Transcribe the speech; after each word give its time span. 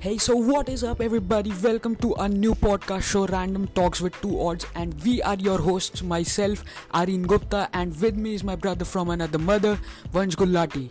Hey, 0.00 0.16
so 0.16 0.34
what 0.34 0.70
is 0.70 0.82
up, 0.82 1.02
everybody? 1.02 1.52
Welcome 1.62 1.94
to 1.96 2.14
a 2.14 2.26
new 2.26 2.54
podcast 2.54 3.02
show, 3.02 3.26
Random 3.26 3.66
Talks 3.74 4.00
with 4.00 4.18
Two 4.22 4.40
Odds, 4.40 4.64
and 4.74 4.94
we 5.04 5.20
are 5.20 5.34
your 5.34 5.58
hosts, 5.58 6.02
myself, 6.02 6.64
Areen 6.94 7.26
Gupta, 7.26 7.68
and 7.74 7.94
with 8.00 8.16
me 8.16 8.32
is 8.32 8.42
my 8.42 8.56
brother 8.56 8.86
from 8.86 9.10
another 9.10 9.38
mother, 9.38 9.78
Vansh 10.10 10.36
Gulati. 10.36 10.90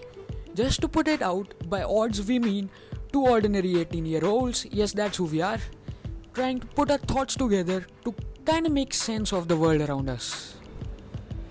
Just 0.53 0.81
to 0.81 0.87
put 0.87 1.07
it 1.07 1.23
out, 1.23 1.55
by 1.71 1.81
odds 1.81 2.23
we 2.27 2.37
mean 2.37 2.69
two 3.11 3.25
ordinary 3.25 3.79
18 3.79 4.05
year 4.05 4.23
olds, 4.23 4.67
yes, 4.69 4.93
that's 4.93 5.17
who 5.17 5.23
we 5.23 5.41
are, 5.41 5.57
trying 6.35 6.59
to 6.59 6.67
put 6.67 6.91
our 6.91 6.99
thoughts 6.99 7.33
together 7.33 7.87
to 8.05 8.13
kind 8.45 8.67
of 8.67 8.71
make 8.71 8.93
sense 8.93 9.33
of 9.33 9.47
the 9.47 9.57
world 9.57 9.81
around 9.81 10.07
us. 10.07 10.58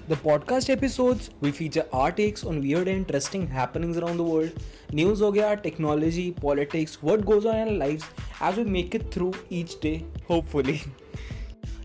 The 0.07 0.15
podcast 0.15 0.69
episodes, 0.69 1.29
we 1.39 1.51
feature 1.51 1.85
our 1.93 2.11
takes 2.11 2.43
on 2.43 2.59
weird 2.61 2.87
and 2.89 2.97
interesting 2.97 3.47
happenings 3.47 3.97
around 3.97 4.17
the 4.17 4.23
world, 4.23 4.51
news 4.91 5.19
ho 5.19 5.31
gaya, 5.31 5.55
technology, 5.55 6.31
politics, 6.31 7.01
what 7.01 7.25
goes 7.25 7.45
on 7.45 7.55
in 7.55 7.67
our 7.69 7.73
lives 7.73 8.03
as 8.41 8.57
we 8.57 8.65
make 8.65 8.95
it 8.95 9.11
through 9.11 9.33
each 9.49 9.79
day, 9.79 10.05
hopefully. 10.27 10.81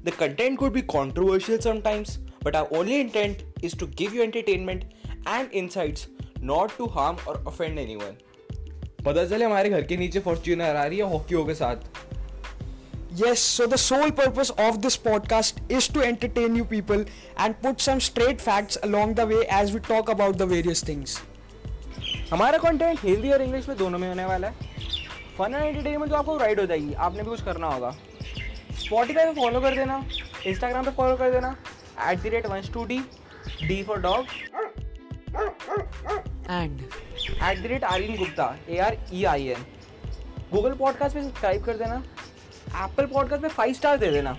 the 0.04 0.10
content 0.10 0.58
could 0.58 0.72
be 0.72 0.82
controversial 0.82 1.60
sometimes, 1.60 2.18
but 2.42 2.56
our 2.56 2.68
only 2.72 3.00
intent 3.00 3.44
is 3.62 3.74
to 3.74 3.86
give 3.86 4.12
you 4.12 4.22
entertainment 4.22 4.84
and 5.26 5.48
insights, 5.52 6.08
not 6.40 6.76
to 6.76 6.86
harm 6.86 7.16
or 7.26 7.40
offend 7.46 7.78
anyone. 7.78 8.16
पता 9.04 9.24
चले 9.24 9.44
हमारे 9.44 9.70
घर 9.70 9.82
के 9.82 9.96
नीचे 9.96 10.20
Fortuner 10.20 10.76
आ 10.76 10.84
रही 10.84 10.98
है 10.98 11.04
हॉकियों 11.10 11.44
के 11.46 11.54
साथ 11.54 11.76
Yes, 13.15 13.41
so 13.41 13.65
the 13.67 13.77
sole 13.77 14.09
purpose 14.09 14.49
of 14.57 14.81
this 14.81 14.95
podcast 14.97 15.57
is 15.69 15.87
to 15.95 16.01
entertain 16.01 16.55
you 16.55 16.63
people 16.65 17.03
and 17.37 17.57
put 17.61 17.79
some 17.79 17.99
straight 17.99 18.39
facts 18.41 18.77
along 18.81 19.13
the 19.19 19.25
way 19.27 19.45
as 19.57 19.71
we 19.71 19.81
talk 19.87 20.09
about 20.13 20.39
the 20.39 20.47
various 20.51 20.81
things. 20.87 21.17
हमारा 22.31 22.57
कंटेंट 22.63 23.03
हिंदी 23.03 23.31
और 23.31 23.41
इंग्लिश 23.41 23.67
में 23.69 23.77
दोनों 23.77 23.99
में 23.99 24.07
होने 24.07 24.25
वाला 24.25 24.47
है। 24.47 24.53
फन 25.37 25.53
एंड 25.55 25.65
एंटरटेनमेंट 25.65 26.11
तो 26.11 26.17
आपको 26.17 26.37
राइड 26.37 26.59
हो 26.59 26.65
जाएगी। 26.65 26.93
आपने 26.93 27.23
भी 27.23 27.29
कुछ 27.29 27.43
करना 27.45 27.67
होगा। 27.73 27.91
स्पॉटीफाई 28.85 29.25
पे 29.25 29.41
फॉलो 29.41 29.61
कर 29.61 29.75
देना। 29.75 30.03
इंस्टाग्राम 30.45 30.85
पे 30.85 30.91
फॉलो 30.97 31.15
कर 31.17 31.31
देना। 31.31 31.55
At 32.09 32.23
the 32.23 32.33
rate 32.33 32.47
once 32.47 32.71
to 32.73 32.85
D 32.85 32.99
D 33.67 33.81
for 33.83 34.01
dog 34.07 34.25
and 36.49 36.81
at 36.81 37.61
the 37.61 37.65
rate 37.65 37.83
Aryan 37.83 38.17
Gupta 38.17 38.55
A 38.69 38.77
R 38.87 38.97
E 39.13 39.23
I 39.35 39.47
N 39.47 39.65
Google 40.53 40.73
podcast 40.81 41.15
पे 41.15 41.23
सब्सक्राइब 41.23 41.63
कर 41.65 41.77
देना। 41.77 42.03
एप्पल 42.75 43.05
पॉडकास्ट 43.05 43.41
पे 43.43 43.49
फाइव 43.49 43.73
स्टार 43.73 43.97
दे 43.97 44.11
देना। 44.11 44.35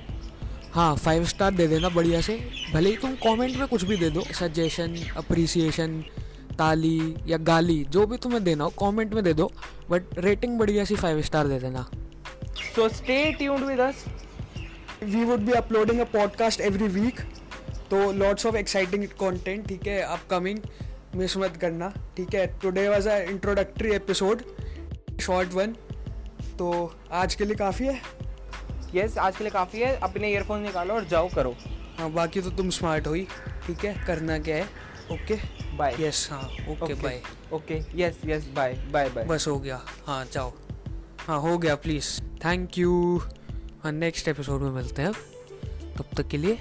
हाँ 0.73 0.95
फाइव 0.97 1.25
स्टार 1.25 1.51
दे 1.55 1.67
देना 1.69 1.89
बढ़िया 1.89 2.21
से। 2.21 2.37
भले 2.73 2.91
ही 2.91 2.97
तुम 2.97 3.15
कमेंट 3.17 3.57
में 3.57 3.67
कुछ 3.69 3.85
भी 3.85 3.97
दे 3.97 4.11
दो 4.11 4.23
सजेशन 4.35 4.97
अप्रिसिएशन 5.17 6.01
ताली 6.59 7.15
या 7.27 7.37
गाली 7.43 7.85
जो 7.91 8.07
भी 8.07 8.17
तुम्हें 8.17 8.43
देना 8.45 8.65
हो 8.65 8.71
कमेंट 8.81 9.15
में 9.15 9.23
दे 9.25 9.33
दो 9.33 9.51
बट 9.91 10.19
रेटिंग 10.19 10.59
बढ़िया 10.59 10.85
सी 10.85 10.97
फाइव 10.97 11.23
स्टार 11.23 11.49
दे 11.49 11.59
देना। 11.61 11.87
So 12.75 12.89
stay 12.89 13.33
tuned 13.33 13.65
with 13.65 13.81
us 13.81 14.05
we 15.03 15.25
would 15.25 15.41
be 15.41 15.53
uploading 15.53 16.01
a 16.01 16.05
podcast 16.13 16.61
every 16.61 16.89
week 16.89 17.21
तो 17.91 18.11
लॉट्स 18.13 18.47
ऑफ़ 18.47 18.57
एक्साइटिंग 18.57 19.05
कंटेंट 19.21 19.67
ठीक 19.69 19.87
है 19.87 20.01
अपकमिंग 20.03 20.59
मिस 21.17 21.37
मत 21.37 21.57
करना 21.57 21.93
ठीक 22.17 22.35
है। 22.35 22.47
Today 22.63 22.89
was 22.89 23.07
a 23.09 23.19
introductory 23.21 23.95
episode 23.95 24.43
short 25.21 25.53
one 25.55 25.75
तो 26.59 26.71
आज 27.13 27.35
के 27.35 27.45
लिए 27.45 27.55
काफ़ी 27.57 27.87
है। 27.87 28.01
यस 28.95 29.17
आज 29.19 29.37
के 29.37 29.45
लिए 29.45 29.51
काफ़ी 29.51 29.81
है। 29.81 29.95
अपने 29.99 30.31
ईयरफोन 30.31 30.61
निकालो 30.61 30.95
और 30.95 31.05
जाओ 31.05 31.29
करो। 31.35 31.55
हाँ 31.99 32.11
बाकी 32.13 32.41
तो 32.41 32.51
तुम 32.51 32.71
स्मार्ट 32.71 33.07
हो 33.07 33.13
ही। 33.13 33.27
ठीक 33.67 33.85
है? 33.85 33.95
करना 34.07 34.39
क्या 34.39 34.57
है? 34.57 34.69
ओके 35.13 35.39
बाय 35.77 35.97
यस 36.01 36.29
हाँ 36.31 36.43
okay 36.71 36.95
bye 36.95 37.21
okay 37.53 37.81
yes 37.95 38.19
yes 38.27 38.49
bye 38.57 38.73
bye 38.93 39.09
bye 39.11 39.25
बस 39.25 39.47
हो 39.49 39.59
गया। 39.59 39.81
हाँ 40.07 40.25
जाओ। 40.33 40.53
हाँ 41.19 41.41
हो 41.41 41.57
गया 41.59 41.75
प्लीज़ 41.77 42.21
थैंक 42.45 42.79
यू 42.79 43.21
हाँ 43.83 43.93
नेक्स्ट 43.93 44.29
एपिसोड 44.29 44.63
में 44.63 44.71
मिलते 44.71 45.03
हैं। 45.03 45.13
तब 45.97 46.05
तक 46.17 46.29
के 46.29 46.37
लिए 46.37 46.59